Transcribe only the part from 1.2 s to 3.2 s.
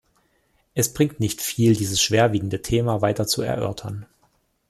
viel, dieses schwerwiegende Thema